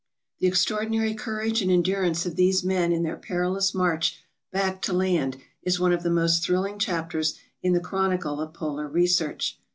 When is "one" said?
5.79-5.93